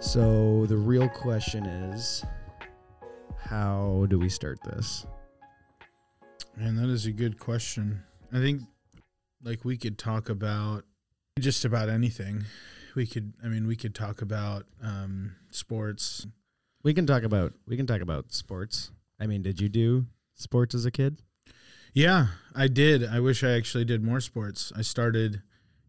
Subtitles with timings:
[0.00, 2.24] So the real question is
[3.36, 5.04] how do we start this?
[6.56, 8.04] And that is a good question.
[8.32, 8.62] I think
[9.42, 10.84] like we could talk about
[11.40, 12.44] just about anything.
[12.94, 16.26] We could I mean we could talk about um sports.
[16.84, 18.92] We can talk about we can talk about sports.
[19.18, 21.18] I mean, did you do sports as a kid?
[21.92, 23.04] Yeah, I did.
[23.04, 24.72] I wish I actually did more sports.
[24.76, 25.42] I started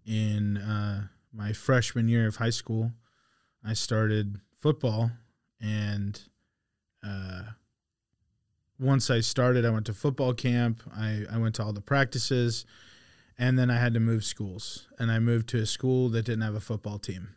[0.03, 2.93] in uh, my freshman year of high school.
[3.65, 5.11] I started football,
[5.61, 6.19] and
[7.03, 7.43] uh,
[8.79, 10.81] once I started, I went to football camp.
[10.95, 12.65] I, I went to all the practices,
[13.37, 14.87] and then I had to move schools.
[14.97, 17.35] And I moved to a school that didn't have a football team.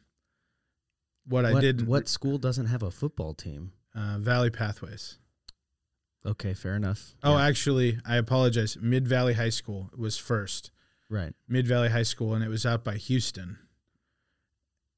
[1.27, 3.73] What, I did, what school doesn't have a football team?
[3.95, 5.19] uh, Valley Pathways.
[6.25, 7.15] Okay, fair enough.
[7.23, 8.77] Oh, Yeah, actually, I apologize.
[8.81, 10.71] Mid Valley High School was first.
[11.11, 11.35] right.
[11.49, 13.59] Mid Valley High School, and it was out by Houston.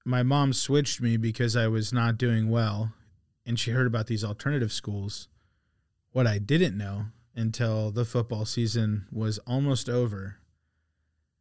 [0.04, 2.92] My mom switched me because I was not doing well,
[3.46, 5.28] and she heard about these alternative schools.
[6.12, 10.36] What I didn't know until the football season was almost over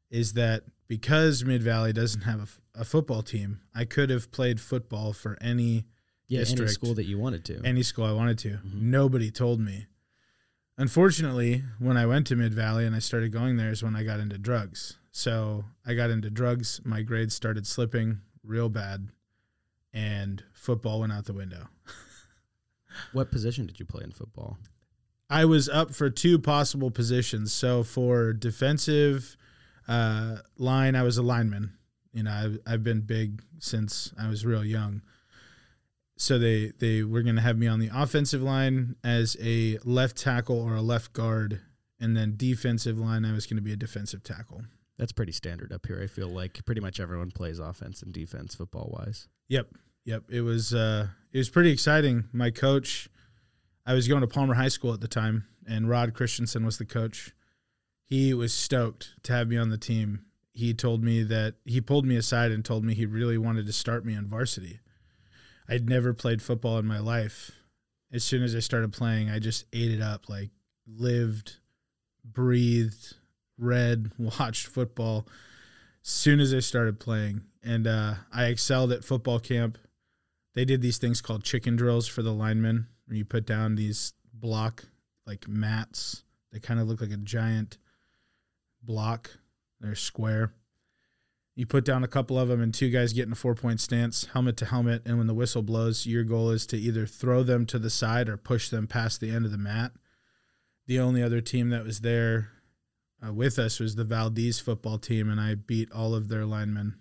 [0.09, 5.11] is that because Mid Valley doesn't have a football team, I could have played football
[5.13, 5.85] for any
[6.27, 7.61] Yeah, any district, school that you wanted to.
[7.63, 8.49] any school I wanted to.
[8.57, 8.73] Mhm.
[8.81, 9.87] Nobody told me.
[10.77, 14.03] Unfortunately, when I went to Mid Valley and I started going there is when I
[14.03, 14.97] got into drugs.
[15.11, 16.81] So I got into drugs.
[16.83, 19.09] My grades started slipping real bad,
[19.93, 21.67] and football went out the window.
[23.13, 24.57] what position did you play in football?
[25.29, 27.53] I was up for two possible positions.
[27.53, 29.35] So for defensive
[29.87, 31.73] uh, line, I was a lineman.
[32.13, 35.01] You know, I've, I've been big since I was real young.
[36.15, 40.15] So they they were going to have me on the offensive line as a left
[40.15, 41.61] tackle or a left guard,
[41.99, 44.61] and then defensive line, I was going to be a defensive tackle.
[44.97, 45.99] That's pretty standard up here.
[46.01, 49.27] I feel like pretty much everyone plays offense and defense football wise.
[49.49, 49.69] Yep,
[50.05, 50.23] yep.
[50.29, 52.25] It was uh, it was pretty exciting.
[52.31, 53.09] My coach,
[53.85, 56.85] I was going to Palmer High School at the time, and Rod Christensen was the
[56.85, 57.31] coach.
[58.05, 60.25] He was stoked to have me on the team.
[60.53, 63.73] He told me that he pulled me aside and told me he really wanted to
[63.73, 64.79] start me on varsity.
[65.67, 67.51] I'd never played football in my life.
[68.11, 70.29] As soon as I started playing, I just ate it up.
[70.29, 70.51] Like
[70.85, 71.57] lived,
[72.23, 73.15] breathed,
[73.57, 75.27] read, watched football.
[76.01, 79.77] Soon as I started playing, and uh, I excelled at football camp.
[80.53, 84.13] They did these things called chicken drills for the linemen, where you put down these
[84.33, 84.85] block
[85.25, 86.23] like mats.
[86.51, 87.77] They kind of look like a giant
[88.81, 89.31] block.
[89.79, 90.53] They're square.
[91.55, 93.79] You put down a couple of them, and two guys get in a four point
[93.79, 95.03] stance, helmet to helmet.
[95.05, 98.27] And when the whistle blows, your goal is to either throw them to the side
[98.27, 99.91] or push them past the end of the mat.
[100.87, 102.49] The only other team that was there
[103.25, 106.95] uh, with us was the Valdez football team, and I beat all of their linemen.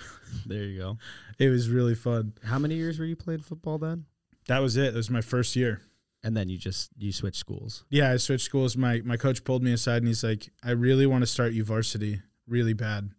[0.44, 0.98] There you go.
[1.38, 2.34] It was really fun.
[2.44, 4.04] How many years were you playing football then?
[4.46, 4.88] That was it.
[4.88, 5.80] It was my first year.
[6.22, 7.84] And then you just you switched schools.
[7.88, 8.76] Yeah, I switched schools.
[8.76, 11.64] My my coach pulled me aside and he's like, "I really want to start you
[11.64, 13.10] varsity, really bad.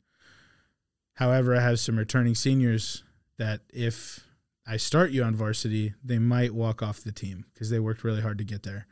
[1.15, 3.03] However, I have some returning seniors
[3.37, 4.27] that if
[4.67, 8.21] I start you on varsity, they might walk off the team because they worked really
[8.21, 8.85] hard to get there."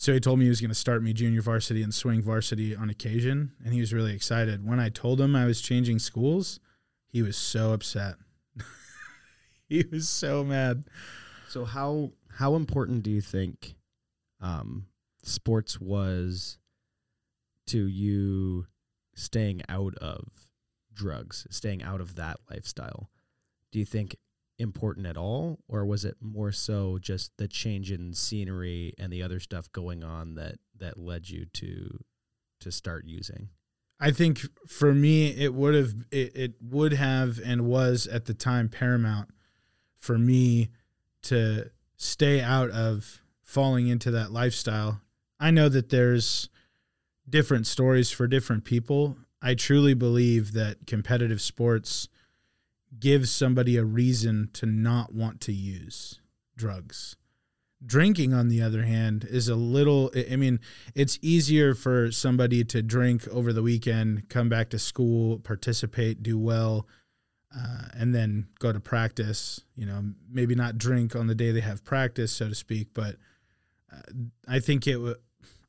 [0.00, 2.74] So he told me he was going to start me junior varsity and swing varsity
[2.74, 4.66] on occasion, and he was really excited.
[4.66, 6.58] When I told him I was changing schools,
[7.06, 8.14] he was so upset.
[9.68, 10.84] he was so mad.
[11.50, 13.74] So how how important do you think
[14.40, 14.86] um,
[15.22, 16.56] sports was
[17.66, 18.68] to you
[19.14, 20.24] staying out of
[20.94, 23.10] drugs, staying out of that lifestyle?
[23.70, 24.16] Do you think
[24.60, 29.22] important at all, or was it more so just the change in scenery and the
[29.22, 31.98] other stuff going on that that led you to
[32.60, 33.48] to start using?
[33.98, 38.34] I think for me, it would have it, it would have and was at the
[38.34, 39.30] time paramount
[39.98, 40.70] for me
[41.22, 45.00] to stay out of falling into that lifestyle.
[45.38, 46.48] I know that there's
[47.28, 49.16] different stories for different people.
[49.42, 52.08] I truly believe that competitive sports
[52.98, 56.20] gives somebody a reason to not want to use
[56.56, 57.16] drugs.
[57.84, 60.60] Drinking, on the other hand, is a little, I mean,
[60.94, 66.38] it's easier for somebody to drink over the weekend, come back to school, participate, do
[66.38, 66.86] well,
[67.56, 69.60] uh, and then go to practice.
[69.76, 72.88] You know, maybe not drink on the day they have practice, so to speak.
[72.94, 73.16] But
[73.92, 74.00] uh,
[74.46, 74.94] I think it.
[74.94, 75.16] W-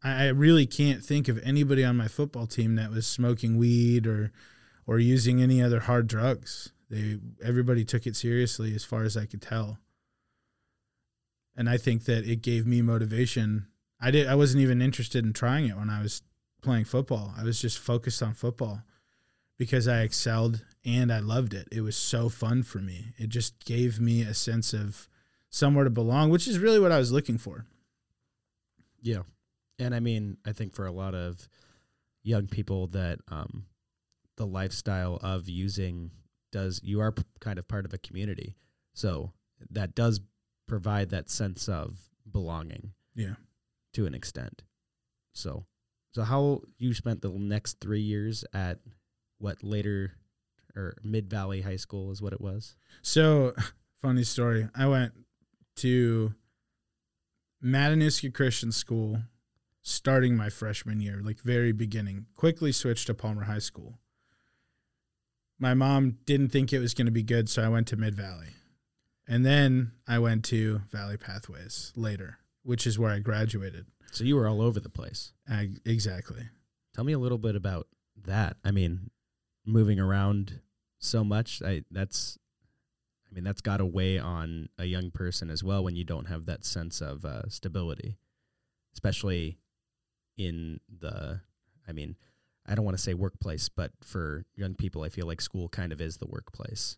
[0.03, 4.05] I I really can't think of anybody on my football team that was smoking weed
[4.05, 4.31] or
[4.85, 6.71] or using any other hard drugs.
[6.91, 9.79] They everybody took it seriously, as far as I could tell.
[11.55, 13.67] And I think that it gave me motivation.
[13.99, 14.27] I did.
[14.27, 16.21] I wasn't even interested in trying it when I was
[16.61, 17.33] playing football.
[17.37, 18.83] I was just focused on football
[19.57, 21.67] because I excelled and I loved it.
[21.71, 23.13] It was so fun for me.
[23.17, 25.07] It just gave me a sense of
[25.49, 27.65] somewhere to belong, which is really what I was looking for.
[29.01, 29.21] Yeah.
[29.79, 31.47] And I mean, I think for a lot of
[32.23, 33.65] young people that um,
[34.35, 36.11] the lifestyle of using
[36.51, 38.55] does, you are p- kind of part of a community.
[38.93, 39.31] So
[39.69, 40.21] that does
[40.67, 41.99] provide that sense of
[42.29, 42.93] belonging.
[43.15, 43.35] Yeah.
[43.93, 44.63] To an extent.
[45.33, 45.65] So,
[46.13, 48.79] so how you spent the next three years at
[49.37, 50.13] what later
[50.75, 52.75] or Mid Valley High School is what it was?
[53.01, 53.53] So,
[54.01, 54.69] funny story.
[54.75, 55.13] I went
[55.77, 56.33] to
[57.63, 59.17] Matanuska Christian School
[59.81, 62.27] starting my freshman year, like very beginning.
[62.35, 63.99] Quickly switched to Palmer High School.
[65.61, 68.15] My mom didn't think it was going to be good, so I went to Mid
[68.15, 68.47] Valley.
[69.27, 73.85] And then I went to Valley Pathways later, which is where I graduated.
[74.11, 75.33] So you were all over the place.
[75.47, 76.49] I, exactly.
[76.95, 77.87] Tell me a little bit about
[78.25, 78.57] that.
[78.65, 79.11] I mean,
[79.63, 80.61] moving around
[80.97, 82.39] so much, I that's
[83.31, 86.27] I mean, that's got to weigh on a young person as well when you don't
[86.27, 88.17] have that sense of uh, stability,
[88.93, 89.59] especially
[90.37, 91.41] in the,
[91.87, 92.17] I mean,
[92.71, 95.91] I don't want to say workplace, but for young people, I feel like school kind
[95.91, 96.97] of is the workplace.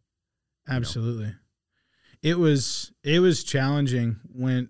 [0.70, 1.28] Absolutely.
[1.28, 1.34] Know?
[2.22, 4.70] It was it was challenging when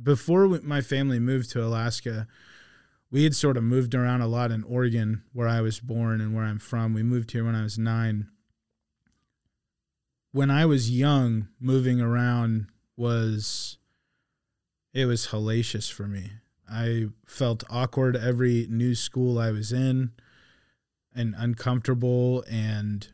[0.00, 2.26] before my family moved to Alaska.
[3.10, 6.34] We had sort of moved around a lot in Oregon, where I was born and
[6.34, 6.92] where I'm from.
[6.92, 8.28] We moved here when I was nine
[10.32, 13.78] when I was young, moving around was
[14.92, 16.32] it was hellacious for me.
[16.70, 20.12] I felt awkward every new school I was in
[21.14, 23.08] and uncomfortable and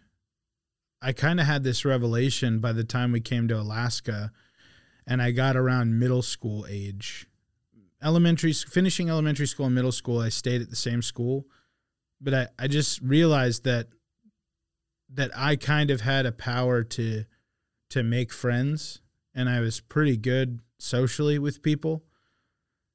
[1.00, 4.32] I kind of had this revelation by the time we came to Alaska
[5.06, 7.26] and I got around middle school age.
[8.02, 11.46] Elementary finishing elementary school and middle school I stayed at the same school,
[12.20, 13.88] but I I just realized that
[15.12, 17.24] that I kind of had a power to
[17.90, 19.00] to make friends
[19.34, 22.04] and I was pretty good socially with people.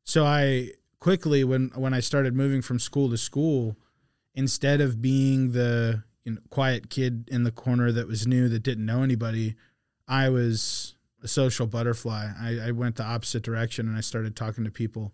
[0.03, 3.77] So I quickly when when I started moving from school to school,
[4.33, 8.63] instead of being the you know, quiet kid in the corner that was new that
[8.63, 9.55] didn't know anybody,
[10.07, 12.29] I was a social butterfly.
[12.39, 15.13] I, I went the opposite direction and I started talking to people.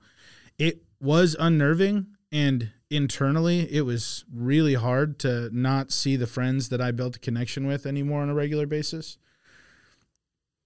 [0.57, 6.81] It was unnerving and internally it was really hard to not see the friends that
[6.81, 9.17] I built a connection with anymore on a regular basis.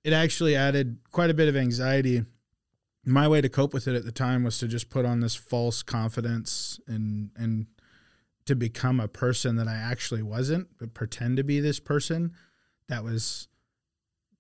[0.03, 2.23] It actually added quite a bit of anxiety.
[3.05, 5.35] My way to cope with it at the time was to just put on this
[5.35, 7.67] false confidence and and
[8.45, 12.33] to become a person that I actually wasn't, but pretend to be this person
[12.87, 13.47] that was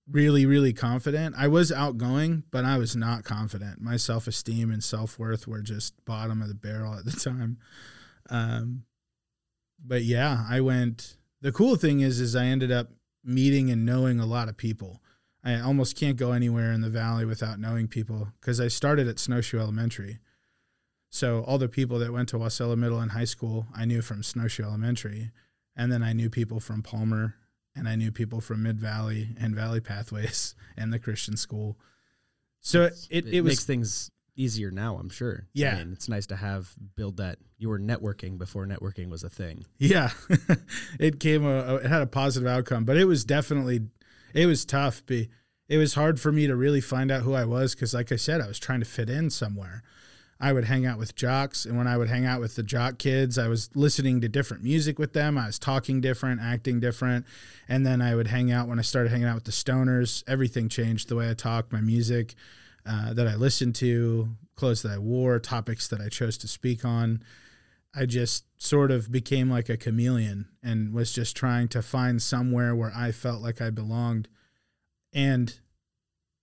[0.09, 1.35] really, really confident.
[1.37, 3.79] I was outgoing, but I was not confident.
[3.79, 7.57] My self esteem and self worth were just bottom of the barrel at the time.
[8.29, 8.83] Um,
[9.83, 11.17] but yeah, I went.
[11.41, 12.89] The cool thing is, is I ended up
[13.23, 15.01] meeting and knowing a lot of people.
[15.43, 19.19] I almost can't go anywhere in the valley without knowing people because I started at
[19.19, 20.19] Snowshoe Elementary.
[21.09, 24.21] So all the people that went to Wasilla Middle and High School, I knew from
[24.21, 25.31] Snowshoe Elementary,
[25.75, 27.35] and then I knew people from Palmer
[27.75, 31.77] and I knew people from Mid Valley and Valley Pathways and the Christian school.
[32.61, 35.47] So it, it, it, it was, makes things easier now, I'm sure.
[35.53, 35.75] Yeah.
[35.75, 39.29] I mean, it's nice to have build that you were networking before networking was a
[39.29, 39.65] thing.
[39.77, 40.11] Yeah.
[40.99, 43.81] it came a, it had a positive outcome, but it was definitely
[44.33, 45.05] it was tough.
[45.05, 45.29] Be
[45.67, 48.15] it was hard for me to really find out who I was cuz like I
[48.15, 49.83] said I was trying to fit in somewhere.
[50.41, 51.65] I would hang out with jocks.
[51.65, 54.63] And when I would hang out with the jock kids, I was listening to different
[54.63, 55.37] music with them.
[55.37, 57.25] I was talking different, acting different.
[57.67, 60.23] And then I would hang out when I started hanging out with the stoners.
[60.27, 62.35] Everything changed the way I talk, my music
[62.85, 66.85] uh, that I listened to, clothes that I wore, topics that I chose to speak
[66.85, 67.21] on.
[67.95, 72.75] I just sort of became like a chameleon and was just trying to find somewhere
[72.75, 74.27] where I felt like I belonged.
[75.11, 75.59] And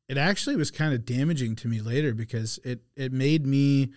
[0.09, 3.93] it actually was kind of damaging to me later because it it made me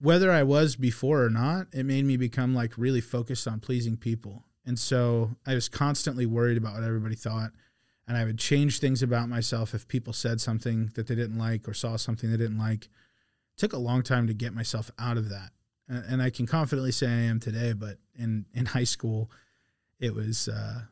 [0.00, 3.96] whether I was before or not, it made me become like really focused on pleasing
[3.96, 4.44] people.
[4.66, 7.52] And so I was constantly worried about what everybody thought.
[8.06, 11.66] And I would change things about myself if people said something that they didn't like
[11.66, 12.84] or saw something they didn't like.
[12.84, 12.90] It
[13.56, 15.52] took a long time to get myself out of that.
[15.88, 19.30] And I can confidently say I am today, but in, in high school,
[20.00, 20.82] it was uh,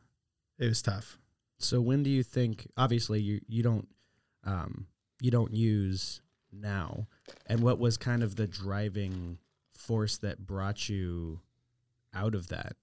[0.59, 1.19] it was tough.
[1.59, 2.67] So when do you think?
[2.77, 3.89] Obviously, you you don't
[4.45, 4.87] um,
[5.21, 6.21] you don't use
[6.53, 7.07] now,
[7.47, 9.39] and what was kind of the driving
[9.75, 11.41] force that brought you
[12.15, 12.77] out of that?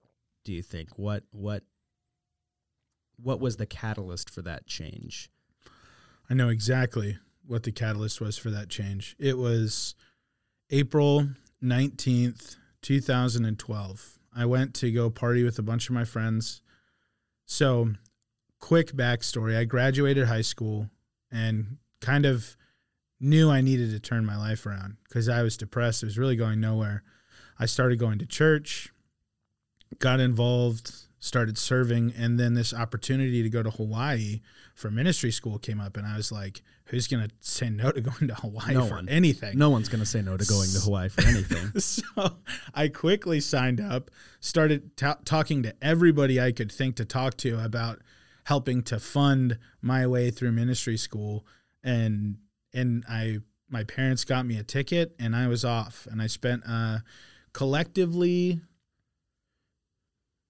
[0.44, 1.64] Do you think what what
[3.22, 5.30] what was the catalyst for that change?
[6.30, 9.16] I know exactly what the catalyst was for that change.
[9.20, 9.96] It was
[10.70, 11.28] April
[11.64, 14.20] 19th, 2012.
[14.36, 16.62] I went to go party with a bunch of my friends.
[17.46, 17.94] So,
[18.60, 20.90] quick backstory I graduated high school
[21.32, 22.56] and kind of
[23.20, 26.04] knew I needed to turn my life around because I was depressed.
[26.04, 27.04] It was really going nowhere.
[27.60, 28.94] I started going to church,
[30.00, 34.42] got involved, started serving, and then this opportunity to go to Hawaii
[34.74, 38.28] for ministry school came up, and I was like, "Who's gonna say no to going
[38.28, 39.10] to Hawaii No for one.
[39.10, 41.72] anything?" No one's going to say no to going to Hawaii for anything.
[41.80, 42.04] so
[42.74, 44.10] I quickly signed up,
[44.40, 48.00] started ta talking to everybody I could think to talk to about
[48.46, 51.46] helping to fund my way through ministry school,
[51.84, 52.38] and
[52.74, 56.64] and I my parents got me a ticket, and I was off, and I spent
[56.68, 57.00] uh,
[57.54, 58.62] collectively.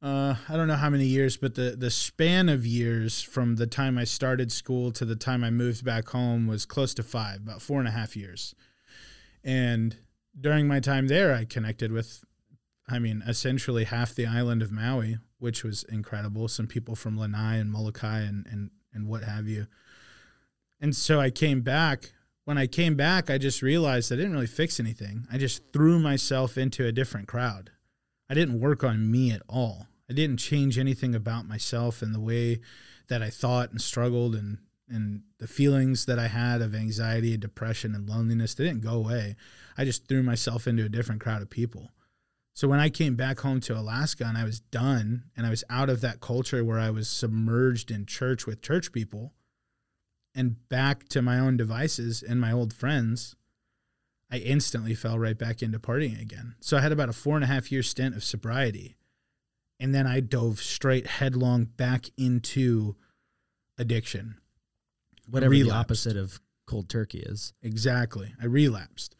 [0.02, 3.68] Uh, I don't know how many years, but the, the span of years from the
[3.68, 7.42] time I started school to the time I moved back home was close to five,
[7.42, 8.56] about four and a half years.
[9.44, 9.98] And
[10.40, 12.24] during my time there, I connected with,
[12.88, 16.48] I mean, essentially half the island of Maui, which was incredible.
[16.48, 19.68] Some people from Lanai and Molokai and, and, and what have you.
[20.80, 22.14] And so I came back.
[22.46, 25.28] When I came back, I just realized I didn't really fix anything.
[25.30, 27.72] I just threw myself into a different crowd.
[28.30, 29.89] I didn't work on me at all.
[30.10, 32.62] I didn't change anything about myself and the way
[33.08, 34.60] that I thought and struggled and
[34.92, 38.94] and the feelings that I had of anxiety, and depression, and loneliness, they didn't go
[38.94, 39.36] away.
[39.78, 41.92] I just threw myself into a different crowd of people.
[42.54, 45.64] So when I came back home to Alaska and I was done and I was
[45.70, 49.34] out of that culture where I was submerged in church with church people
[50.36, 53.36] and back to my own devices and my old friends,
[54.30, 56.56] I instantly fell right back into partying again.
[56.60, 58.98] So I had about a four and a half year stint of sobriety.
[59.80, 62.96] And then I dove straight headlong back into
[63.78, 64.38] addiction.
[65.30, 67.54] Whatever the opposite of cold turkey is.
[67.64, 68.34] Exactly.
[68.42, 69.16] I relapsed.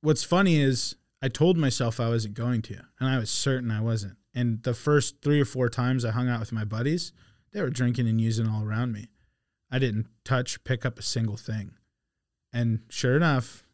[0.00, 3.80] What's funny is I told myself I wasn't going to, and I was certain I
[3.80, 4.16] wasn't.
[4.34, 7.12] And the first three or four times I hung out with my buddies,
[7.52, 9.08] they were drinking and using all around me.
[9.70, 11.72] I didn't touch, pick up a single thing.
[12.52, 13.64] And sure enough,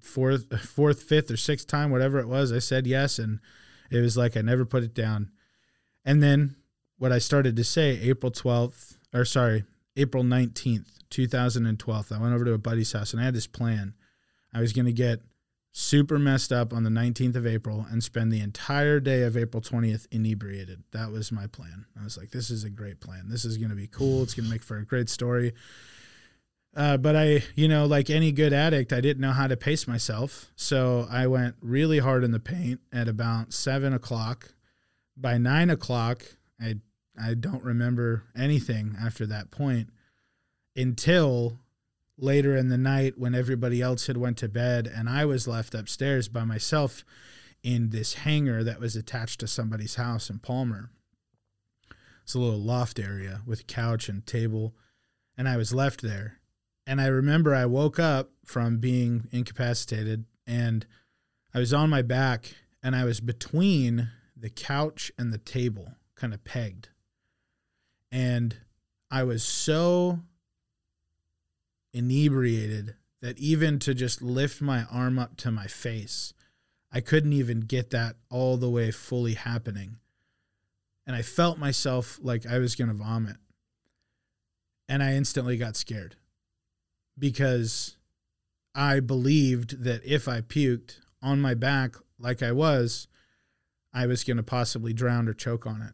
[0.00, 3.40] fourth, fourth, fifth, or sixth time, whatever it was, I said yes, and
[3.90, 5.30] it was like I never put it down.
[6.04, 6.56] And then
[6.98, 9.64] what I started to say, April twelfth, or sorry,
[9.96, 13.24] April nineteenth, two thousand and twelve, I went over to a buddy's house and I
[13.24, 13.94] had this plan.
[14.52, 15.20] I was going to get
[15.72, 19.62] super messed up on the 19th of April and spend the entire day of April
[19.62, 20.82] 20th inebriated.
[20.92, 21.86] That was my plan.
[21.98, 23.28] I was like, this is a great plan.
[23.28, 24.22] This is going to be cool.
[24.22, 25.52] It's going to make for a great story.
[26.74, 29.88] Uh, but I, you know, like any good addict, I didn't know how to pace
[29.88, 30.50] myself.
[30.56, 34.54] So I went really hard in the paint at about seven o'clock.
[35.20, 36.24] By nine o'clock,
[36.60, 36.76] I
[37.20, 39.90] I don't remember anything after that point
[40.74, 41.58] until
[42.16, 45.74] later in the night when everybody else had went to bed and I was left
[45.74, 47.04] upstairs by myself
[47.62, 50.90] in this hangar that was attached to somebody's house in Palmer.
[52.22, 54.74] It's a little loft area with a couch and table
[55.36, 56.38] and I was left there.
[56.86, 60.86] And I remember I woke up from being incapacitated and
[61.52, 64.08] I was on my back and I was between
[64.40, 66.88] the couch and the table, kind of pegged.
[68.10, 68.56] And
[69.10, 70.20] I was so
[71.92, 76.32] inebriated that even to just lift my arm up to my face,
[76.92, 79.96] I couldn't even get that all the way fully happening.
[81.06, 83.36] And I felt myself like I was going to vomit.
[84.88, 86.16] And I instantly got scared
[87.18, 87.96] because
[88.74, 93.06] I believed that if I puked on my back like I was,
[93.92, 95.92] I was going to possibly drown or choke on it.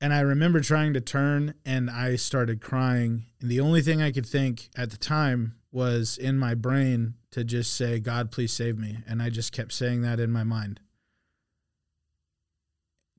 [0.00, 3.26] And I remember trying to turn and I started crying.
[3.40, 7.44] And the only thing I could think at the time was in my brain to
[7.44, 8.98] just say, God, please save me.
[9.06, 10.80] And I just kept saying that in my mind.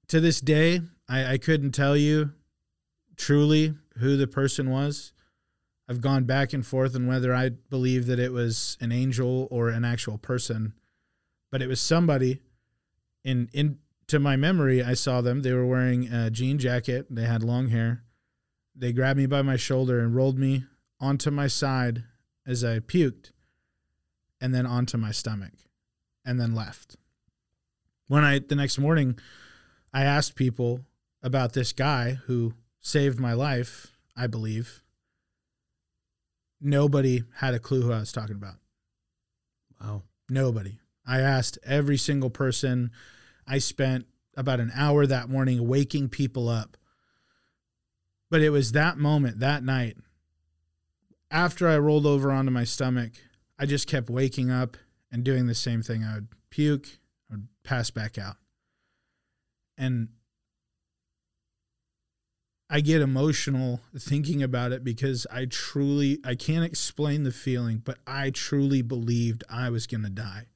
[0.10, 2.32] To this day, I, I couldn't tell you
[3.16, 5.12] truly who the person was.
[5.90, 9.70] I've gone back and forth on whether I believe that it was an angel or
[9.70, 10.74] an actual person,
[11.52, 12.42] but it was somebody.
[13.28, 15.42] In in to my memory, I saw them.
[15.42, 17.08] They were wearing a jean jacket.
[17.10, 18.04] They had long hair.
[18.74, 20.64] They grabbed me by my shoulder and rolled me
[21.02, 22.06] onto my side
[22.46, 23.34] as I puked,
[24.40, 25.52] and then onto my stomach,
[26.24, 26.96] and then left.
[28.08, 29.20] When I the next morning,
[29.94, 30.86] I asked people
[31.22, 33.92] about this guy who saved my life.
[34.16, 34.84] I believe
[36.62, 38.56] nobody had a clue who I was talking about.
[39.82, 40.04] Wow.
[40.30, 40.80] Nobody.
[41.06, 42.92] I asked every single person.
[43.48, 46.77] I spent about an hour that morning waking people up.
[48.30, 49.98] But it was that moment, that night,
[51.32, 53.13] after I rolled over onto my stomach,
[53.58, 54.77] I just kept waking up
[55.12, 56.04] and doing the same thing.
[56.04, 56.88] I would puke,
[57.30, 58.36] I would pass back out.
[59.77, 60.10] And
[62.70, 67.98] I get emotional thinking about it because I truly I can't explain the feeling, but
[68.06, 70.48] I truly believed I was going to die.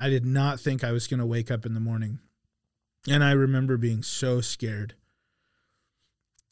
[0.00, 2.18] I did not think I was going to wake up in the morning.
[3.08, 4.94] And I remember being so scared.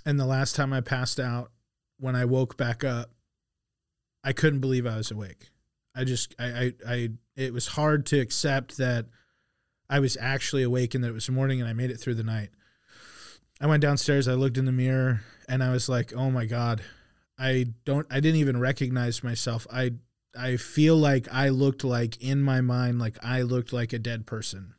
[0.04, 1.50] And the last time I passed out,
[1.98, 3.10] when I woke back up,
[4.22, 5.50] I couldn't believe I was awake.
[5.94, 9.06] I just I I, I it was hard to accept that
[9.90, 12.22] I was actually awake and that it was morning and I made it through the
[12.22, 12.50] night.
[13.60, 16.82] I went downstairs, I looked in the mirror, and I was like, "Oh my god,
[17.38, 19.66] I don't I didn't even recognize myself.
[19.72, 19.92] I
[20.37, 24.26] I feel like I looked like in my mind like I looked like a dead
[24.26, 24.75] person."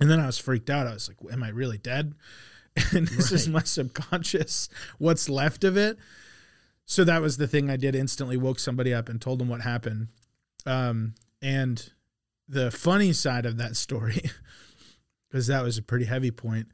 [0.00, 0.86] And then I was freaked out.
[0.86, 2.14] I was like, "Am I really dead?"
[2.92, 3.32] And this right.
[3.32, 5.98] is my subconscious, what's left of it.
[6.86, 9.60] So that was the thing I did instantly woke somebody up and told them what
[9.60, 10.08] happened.
[10.66, 11.90] Um, and
[12.48, 14.22] the funny side of that story,
[15.30, 16.68] because that was a pretty heavy point,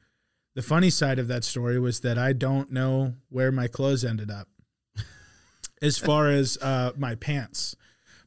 [0.54, 4.30] the funny side of that story was that I don't know where my clothes ended
[4.30, 4.48] up.
[5.82, 7.76] as far as uh, my pants,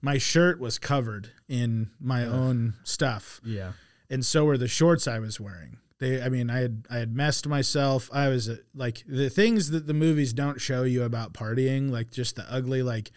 [0.01, 3.39] my shirt was covered in my own stuff.
[3.43, 3.73] Yeah.
[4.09, 5.77] And so were the shorts I was wearing.
[5.99, 8.09] They, I mean, I had I had messed myself.
[8.11, 12.09] I was uh, like the things that the movies don't show you about partying, like
[12.09, 13.11] just the ugly, like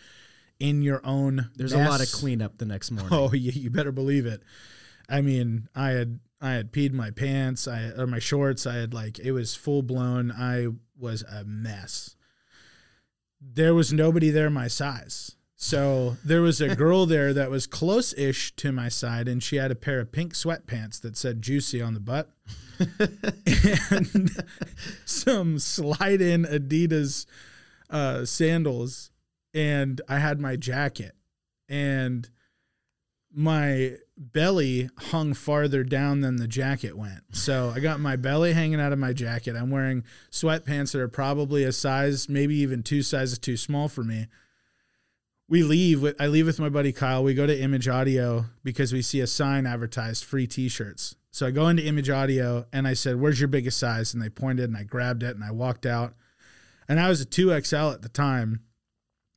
[0.60, 1.50] in your own.
[1.56, 1.86] There's mess.
[1.86, 3.08] a lot of cleanup the next morning.
[3.10, 4.42] Oh, you, you better believe it.
[5.08, 8.66] I mean, I had I had peed my pants, I or my shorts.
[8.66, 10.30] I had like it was full blown.
[10.30, 12.16] I was a mess.
[13.40, 15.36] There was nobody there my size.
[15.64, 19.56] So there was a girl there that was close ish to my side, and she
[19.56, 22.28] had a pair of pink sweatpants that said juicy on the butt.
[23.90, 24.44] and
[25.06, 27.24] some slide in Adidas
[27.88, 29.10] uh, sandals
[29.54, 31.14] and I had my jacket
[31.66, 32.28] and
[33.32, 37.22] my belly hung farther down than the jacket went.
[37.32, 39.56] So I got my belly hanging out of my jacket.
[39.56, 44.04] I'm wearing sweatpants that are probably a size, maybe even two sizes too small for
[44.04, 44.26] me.
[45.54, 47.22] We leave with I leave with my buddy Kyle.
[47.22, 51.14] We go to Image Audio because we see a sign advertised free t-shirts.
[51.30, 54.28] So I go into Image Audio and I said, "Where's your biggest size?" and they
[54.28, 56.14] pointed and I grabbed it and I walked out.
[56.88, 58.62] And I was a 2XL at the time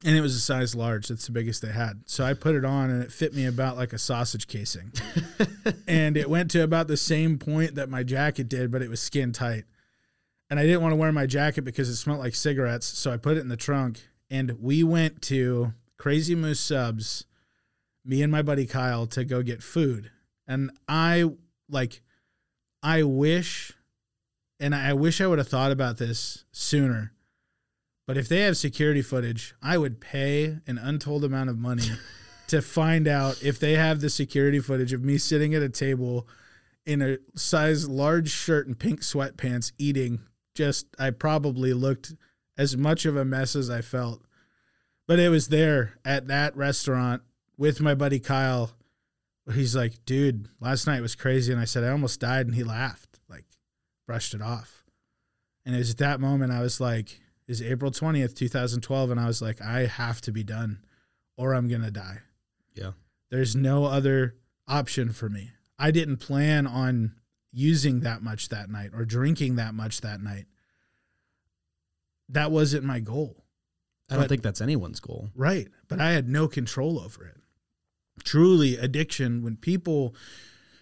[0.04, 1.08] and it was a size large.
[1.08, 2.02] That's the biggest they had.
[2.08, 4.94] So I put it on, and it fit me about like a sausage casing.
[5.88, 9.00] and it went to about the same point that my jacket did, but it was
[9.00, 9.66] skin tight.
[10.50, 12.88] And I didn't want to wear my jacket because it smelled like cigarettes.
[12.88, 14.02] So I put it in the trunk,
[14.32, 17.26] and we went to Crazy Moose Subs,
[18.06, 20.12] me and my buddy Kyle, to go get food.
[20.48, 21.26] And I
[21.70, 22.02] like,
[22.82, 23.74] I wish,
[24.60, 27.14] and I wish I would have thought about this sooner
[28.08, 31.92] but if they have security footage, I would pay an untold amount of money
[32.48, 36.26] to find out if they have the security footage of me sitting at a table
[36.86, 40.22] in a size large shirt and pink sweatpants eating.
[40.56, 42.16] Just, I probably looked
[42.58, 44.22] as much of a mess as I felt.
[45.08, 47.22] But it was there at that restaurant
[47.58, 48.72] with my buddy Kyle.
[49.54, 51.52] He's like, dude, last night was crazy.
[51.52, 52.46] And I said, I almost died.
[52.46, 53.46] And he laughed, like,
[54.06, 54.84] brushed it off.
[55.66, 59.12] And it was at that moment I was like, is April 20th, 2012.
[59.12, 60.80] And I was like, I have to be done
[61.38, 62.20] or I'm going to die.
[62.74, 62.92] Yeah.
[63.32, 64.36] There's no other
[64.68, 65.52] option for me.
[65.80, 67.14] I didn't plan on
[67.52, 70.46] using that much that night or drinking that much that night.
[72.30, 73.46] That wasn't my goal.
[74.10, 75.30] I don't think that's anyone's goal.
[75.36, 75.68] Right.
[75.88, 77.38] But I had no control over it.
[78.24, 80.16] Truly, addiction, when people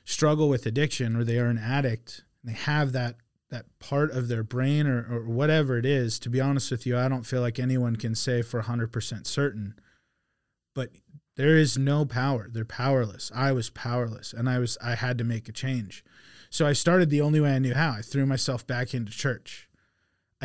[0.03, 3.15] struggle with addiction or they are an addict and they have that
[3.49, 6.97] that part of their brain or, or whatever it is, to be honest with you,
[6.97, 9.75] I don't feel like anyone can say for 100% certain.
[10.73, 10.89] But
[11.37, 12.49] there is no power.
[12.51, 13.31] They're powerless.
[13.35, 16.03] I was powerless and I was I had to make a change.
[16.49, 17.91] So I started the only way I knew how.
[17.91, 19.64] I threw myself back into church.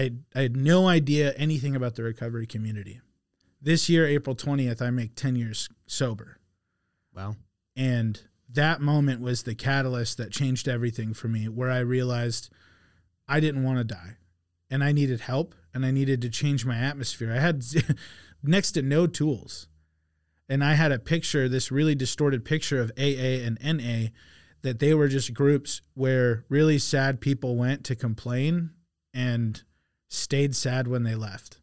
[0.01, 3.01] I I had no idea anything about the recovery community.
[3.61, 6.39] This year April 20th I make 10 years sober.
[7.15, 7.37] Wow.
[7.77, 12.51] And that moment was the catalyst that changed everything for me where I realized
[13.29, 14.17] I didn't want to die
[14.71, 17.33] and I needed help and I needed to change my atmosphere.
[17.33, 17.63] I had
[18.43, 19.69] next to no tools.
[20.49, 24.09] And I had a picture, this really distorted picture of AA and NA,
[24.63, 28.71] that they were just groups where really sad people went to complain
[29.15, 29.63] and
[30.11, 31.57] stayed sad when they left.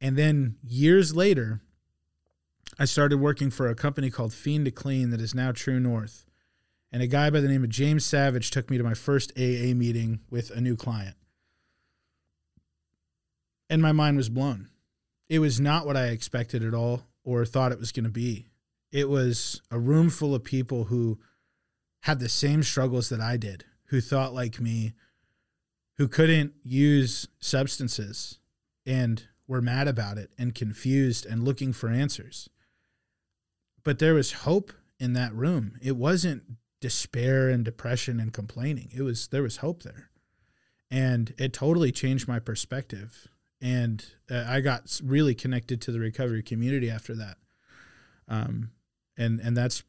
[0.00, 1.60] And then years later,
[2.78, 6.24] I started working for a company called Fiend to Clean that is now True North
[6.92, 9.72] and a guy by the name of James Savage took me to my first AA
[9.74, 11.16] meeting with a new client.
[13.70, 14.68] And my mind was blown.
[15.30, 18.50] It was not what I expected at all or thought it was going to be.
[18.90, 21.18] It was a room full of people who
[22.00, 24.92] had the same struggles that I did, who thought like me,
[25.98, 28.38] who couldn't use substances
[28.86, 32.48] and were mad about it and confused and looking for answers.
[33.84, 35.78] But there was hope in that room.
[35.82, 36.44] It wasn't
[36.80, 38.90] despair and depression and complaining.
[38.94, 40.10] It was there was hope there.
[40.90, 43.28] And it totally changed my perspective.
[43.60, 47.36] And uh, I got really connected to the recovery community after that.
[48.28, 48.70] Um,
[49.16, 49.82] and and that's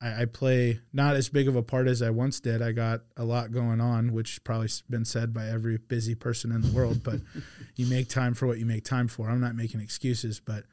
[0.00, 2.60] I, I, play not as big of a part as I once did.
[2.60, 6.52] I got a lot going on, which probably has been said by every busy person
[6.52, 7.02] in the world.
[7.02, 7.20] But
[7.76, 9.30] you make time for what you make time for.
[9.30, 10.64] I'm not making excuses, but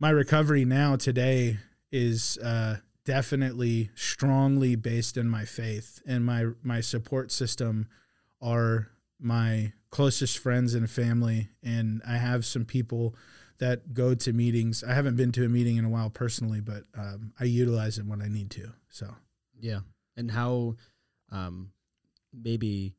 [0.00, 1.58] my recovery now today
[1.92, 7.88] is uh, definitely strongly based in my faith, and my my support system
[8.40, 8.88] are
[9.20, 13.14] my closest friends and family, and I have some people
[13.58, 14.82] that go to meetings.
[14.82, 18.06] I haven't been to a meeting in a while personally, but um, I utilize it
[18.06, 18.72] when I need to.
[18.88, 19.14] So
[19.60, 19.80] yeah,
[20.16, 20.76] and how
[21.30, 21.70] um,
[22.32, 22.94] maybe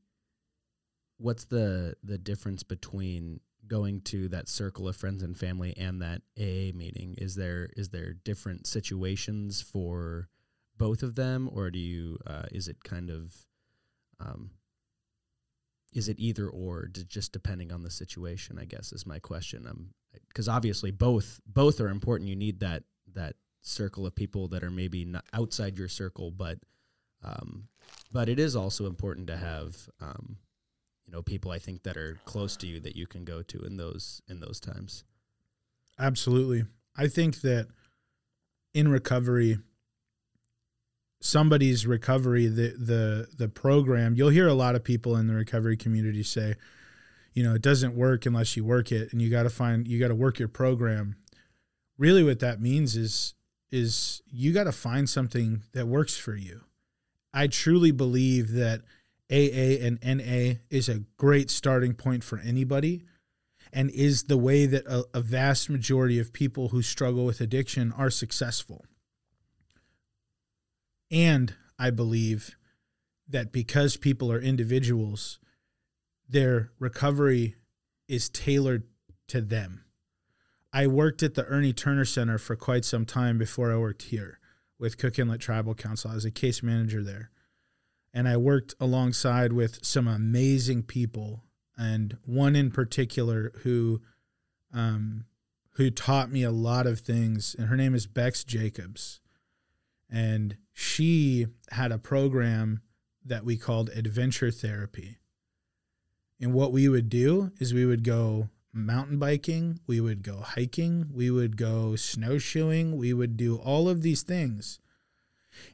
[1.17, 6.21] what's the the difference between going to that circle of friends and family and that
[6.37, 7.15] AA meeting?
[7.17, 10.29] Is there is there different situations for
[10.77, 13.33] both of them, or do you uh, is it kind of
[14.19, 14.51] um,
[15.95, 19.65] is it either or just depending on the situation i guess is my question.
[19.67, 19.89] Um
[20.27, 22.29] because obviously both both are important.
[22.29, 26.59] You need that that circle of people that are maybe not outside your circle but
[27.23, 27.67] um
[28.11, 30.37] but it is also important to have um
[31.05, 33.59] you know people i think that are close to you that you can go to
[33.63, 35.03] in those in those times.
[35.97, 36.65] Absolutely.
[36.95, 37.67] I think that
[38.73, 39.57] in recovery
[41.21, 45.77] somebody's recovery, the the the program, you'll hear a lot of people in the recovery
[45.77, 46.55] community say,
[47.33, 49.99] you know, it doesn't work unless you work it, and you got to find you
[49.99, 51.15] got to work your program.
[51.97, 53.33] Really, what that means is
[53.71, 56.61] is you got to find something that works for you.
[57.33, 58.81] I truly believe that
[59.29, 63.03] AA and NA is a great starting point for anybody
[63.73, 67.91] and is the way that a, a, vast majority of people who struggle with addiction
[67.91, 68.85] are successful.
[71.11, 72.55] And I believe
[73.27, 75.39] that because people are individuals,
[76.27, 77.55] their recovery
[78.07, 78.83] is tailored
[79.27, 79.83] to them.
[80.71, 84.39] I worked at the Ernie Turner Center for quite some time before I worked here
[84.77, 86.11] with Cook Inlet Tribal Council.
[86.11, 87.31] I was a case manager there.
[88.13, 91.43] And I worked alongside with some amazing people,
[91.77, 94.01] and one in particular who
[94.73, 95.25] um,
[95.71, 97.55] who taught me a lot of things.
[97.57, 99.19] And her name is Bex Jacobs.
[100.09, 102.81] And she had a program
[103.25, 105.17] that we called adventure therapy.
[106.39, 111.07] And what we would do is we would go mountain biking, we would go hiking,
[111.13, 114.79] we would go snowshoeing, we would do all of these things.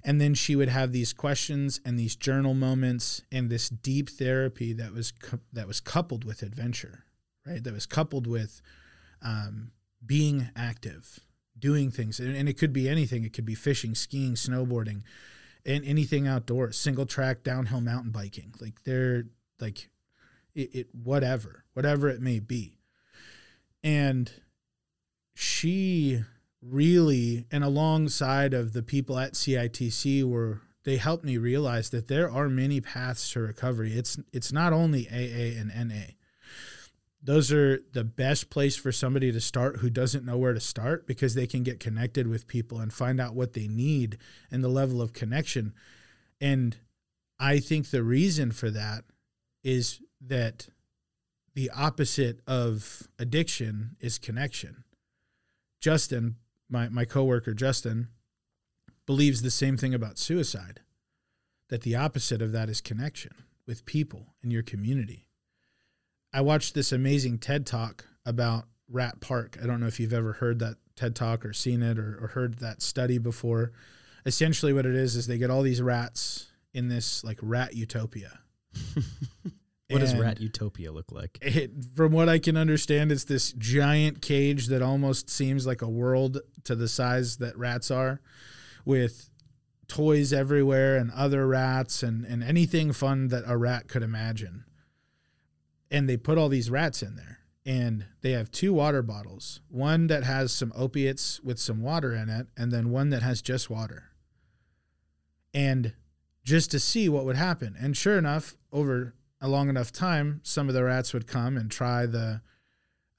[0.03, 4.73] And then she would have these questions and these journal moments and this deep therapy
[4.73, 5.11] that was
[5.51, 7.05] that was coupled with adventure,
[7.47, 7.63] right?
[7.63, 8.61] That was coupled with
[9.23, 9.71] um,
[10.05, 11.19] being active,
[11.61, 13.23] doing things and, it could be anything.
[13.23, 15.03] It could be fishing skiing snowboarding
[15.65, 18.53] and anything outdoors single track downhill mountain biking.
[18.59, 19.25] Like they're
[19.59, 19.89] like
[20.55, 22.77] it, it whatever whatever it may be.
[23.83, 24.31] And
[25.33, 26.23] she
[26.61, 32.29] really and alongside of the people at CITC were they helped me realize that there
[32.29, 33.93] are many paths to recovery.
[33.93, 36.15] It's it's not only AA and NA
[37.23, 41.05] those are the best place for somebody to start who doesn't know where to start
[41.05, 44.17] because they can get connected with people and find out what they need
[44.49, 45.73] and the level of connection.
[46.39, 46.77] And
[47.39, 49.03] I think the reason for that
[49.63, 50.67] is that
[51.53, 54.83] the opposite of addiction is connection.
[55.79, 56.37] Justin,
[56.69, 58.07] my, my coworker Justin,
[59.05, 60.79] believes the same thing about suicide.
[61.69, 63.31] That the opposite of that is connection
[63.65, 65.27] with people in your community
[66.33, 69.57] I watched this amazing TED talk about Rat Park.
[69.61, 72.27] I don't know if you've ever heard that TED talk or seen it or, or
[72.27, 73.71] heard that study before.
[74.25, 78.39] Essentially, what it is is they get all these rats in this like rat utopia.
[79.89, 81.37] what does rat utopia look like?
[81.41, 85.89] It, from what I can understand, it's this giant cage that almost seems like a
[85.89, 88.21] world to the size that rats are,
[88.85, 89.29] with
[89.87, 94.63] toys everywhere and other rats and, and anything fun that a rat could imagine
[95.91, 97.39] and they put all these rats in there.
[97.63, 102.27] And they have two water bottles one that has some opiates with some water in
[102.27, 104.05] it and then one that has just water.
[105.53, 105.93] And
[106.43, 107.75] just to see what would happen.
[107.79, 111.69] And sure enough over a long enough time some of the rats would come and
[111.69, 112.41] try the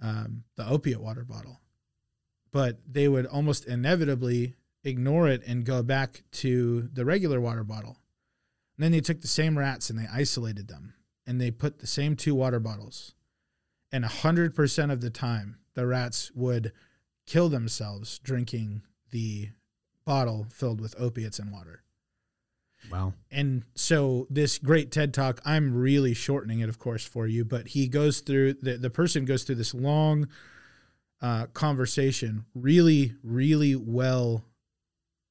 [0.00, 1.60] um, the opiate water bottle.
[2.50, 7.98] But they would almost inevitably ignore it and go back to the regular water bottle.
[8.76, 10.94] And then they took the same rats and they isolated them
[11.26, 13.14] and they put the same two water bottles.
[13.90, 16.72] And 100% of the time, the rats would
[17.26, 19.50] kill themselves drinking the
[20.04, 21.82] bottle filled with opiates and water.
[22.90, 23.14] Wow.
[23.30, 27.68] And so this great TED talk, I'm really shortening it, of course, for you, but
[27.68, 30.28] he goes through the, the person goes through this long
[31.20, 34.44] uh, conversation really, really well.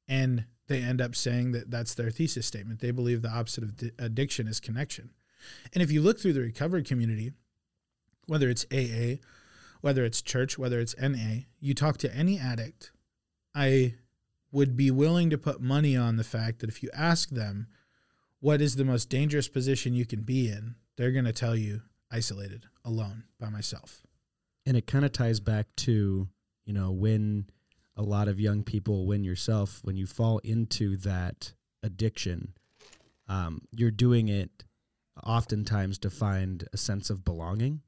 [0.08, 2.80] And they end up saying that that's their thesis statement.
[2.80, 5.10] They believe the opposite of di- addiction is connection.
[5.74, 7.32] And if you look through the recovery community,
[8.28, 9.22] whether it's AA,
[9.82, 12.92] whether it's church, whether it's NA, you talk to any addict,
[13.54, 13.96] I
[14.52, 17.68] would be willing to put money on the fact that if you ask them
[18.40, 21.82] what is the most dangerous position you can be in, they're going to tell you
[22.12, 24.02] isolated, alone, by myself.
[24.66, 26.28] And it kind of ties back to,
[26.66, 27.46] you know, when
[27.96, 32.54] a lot of young people, when yourself, when you fall into that addiction,
[33.28, 34.64] um, you're doing it
[35.24, 37.82] oftentimes to find a sense of belonging.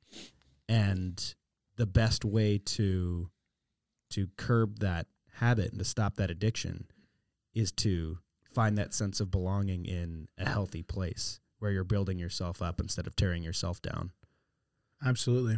[0.70, 1.36] And
[1.76, 3.30] the best way to
[4.12, 6.86] to curb that habit and to stop that addiction
[7.56, 8.20] is to
[8.54, 13.08] find that sense of belonging in a healthy place where you're building yourself up instead
[13.08, 14.12] of tearing yourself down.
[15.04, 15.58] Absolutely.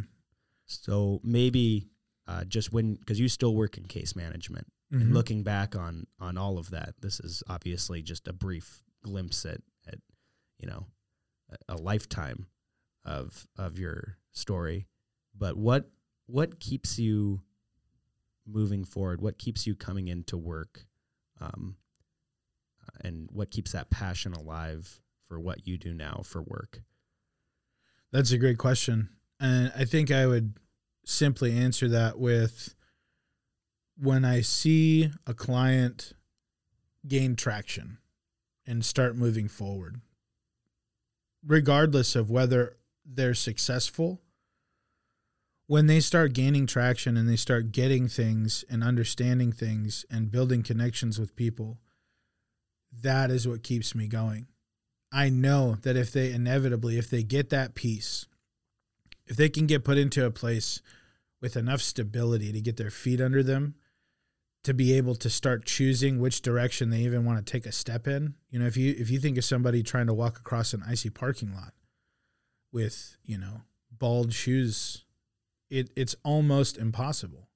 [0.64, 1.88] So maybe
[2.26, 5.00] uh, just when because you still work in case management Mhm.
[5.02, 9.44] and looking back on on all of that, this is obviously just a brief glimpse
[9.44, 9.98] at at
[10.58, 10.86] you know
[11.68, 12.46] a, lifetime
[13.04, 14.86] of of your story.
[15.36, 15.90] But what
[16.26, 17.40] what keeps you
[18.46, 19.20] moving forward?
[19.20, 20.86] What keeps you coming into work?
[21.40, 21.76] Um,
[23.02, 26.82] and what keeps that passion alive for what you do now for work?
[28.12, 29.10] That's a great question.
[29.38, 30.54] And I think I would
[31.04, 32.74] simply answer that with
[33.96, 36.12] when I see a client
[37.06, 37.98] gain traction
[38.66, 40.00] and start moving forward,
[41.46, 44.20] regardless of whether they're successful,
[45.68, 50.62] when they start gaining traction and they start getting things and understanding things and building
[50.62, 51.78] connections with people,
[53.02, 54.46] that is what keeps me going.
[55.12, 58.26] I know that if they inevitably, if they get that piece,
[59.26, 60.82] if they can get put into a place
[61.40, 63.74] with enough stability to get their feet under them,
[64.66, 68.06] to be able to start choosing which direction they even want to take a step
[68.06, 68.34] in.
[68.50, 71.10] You know, if you if you think of somebody trying to walk across an icy
[71.10, 71.72] parking lot
[72.72, 75.04] with, you know, bald shoes,
[75.70, 77.48] it it's almost impossible.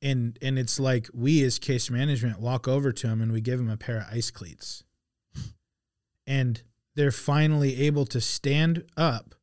[0.00, 3.58] And and it's like we as case management walk over to them and we give
[3.58, 4.84] them a pair of ice cleats
[6.26, 6.62] and
[6.94, 9.34] they're finally able to stand up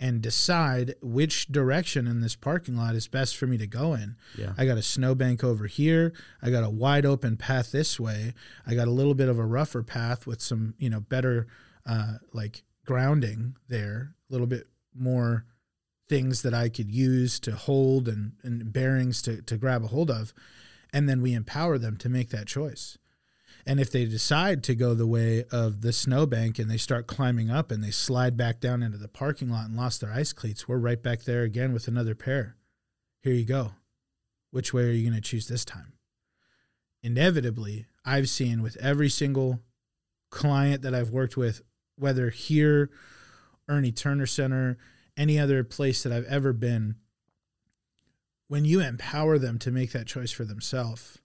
[0.00, 4.16] and decide which direction in this parking lot is best for me to go in.
[4.36, 4.54] Yeah.
[4.56, 6.14] I got a snowbank over here.
[6.42, 8.32] I got a wide open path this way.
[8.66, 11.46] I got a little bit of a rougher path with some, you know, better
[11.84, 15.44] uh, like grounding there, a little bit more
[16.08, 20.10] things that I could use to hold and, and bearings to, to grab a hold
[20.10, 20.32] of.
[20.94, 22.96] And then we empower them to make that choice.
[23.70, 27.52] And if they decide to go the way of the snowbank and they start climbing
[27.52, 30.66] up and they slide back down into the parking lot and lost their ice cleats,
[30.66, 32.56] we're right back there again with another pair.
[33.22, 33.74] Here you go.
[34.50, 35.92] Which way are you going to choose this time?
[37.04, 39.60] Inevitably, I've seen with every single
[40.30, 41.62] client that I've worked with,
[41.94, 42.90] whether here,
[43.68, 44.78] Ernie Turner Center,
[45.16, 46.96] any other place that I've ever been,
[48.48, 51.20] when you empower them to make that choice for themselves,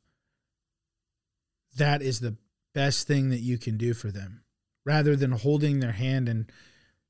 [1.75, 2.35] that is the
[2.73, 4.43] best thing that you can do for them
[4.85, 6.51] rather than holding their hand and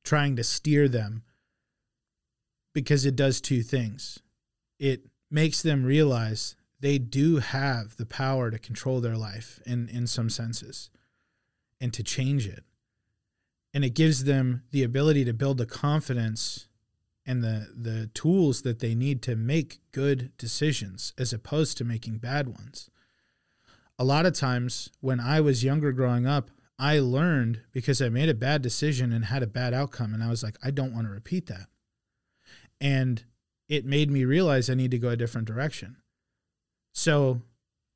[0.04, 1.24] trying to steer them
[2.74, 4.20] because it does two things.
[4.80, 10.08] It makes them realize they do have the power to control their life in, in
[10.08, 10.90] some senses
[11.82, 12.64] and to change it.
[13.74, 16.68] And it gives them the ability to build the confidence
[17.26, 22.20] and the, the tools that they need to make good decisions as opposed to making
[22.20, 22.90] bad ones
[23.98, 28.30] a lot of times when I was younger growing up, I learned because I made
[28.30, 30.14] a bad decision and had a bad outcome.
[30.14, 31.68] And I was like, I don't want to repeat that.
[32.82, 33.24] And
[33.70, 35.98] it made me realize I need to go a different direction.
[36.94, 37.42] So,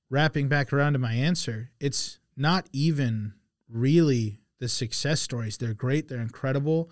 [0.09, 3.33] wrapping back around to my answer, it's not even
[3.69, 5.57] really the success stories.
[5.57, 6.89] They're great, they're incredible.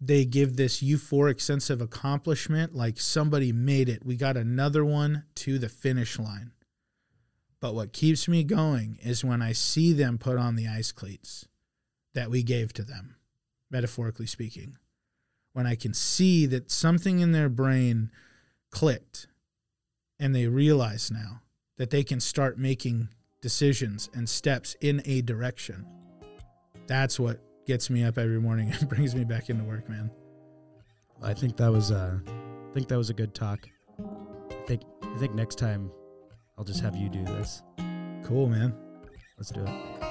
[0.00, 4.04] They give this euphoric sense of accomplishment like somebody made it.
[4.04, 6.52] We got another one to the finish line.
[7.60, 11.46] But what keeps me going is when I see them put on the ice cleats
[12.14, 13.16] that we gave to them,
[13.70, 14.76] metaphorically speaking.
[15.52, 18.10] When I can see that something in their brain
[18.70, 19.26] clicked
[20.18, 21.42] and they realize now
[21.76, 23.08] that they can start making
[23.40, 25.86] decisions and steps in a direction.
[26.86, 30.10] That's what gets me up every morning and brings me back into work, man.
[31.22, 33.68] I think that was uh, I think that was a good talk.
[33.98, 35.90] I think I think next time
[36.60, 37.62] I'll just have you do this.
[38.22, 38.76] Cool, man.
[39.38, 40.09] Let's do it.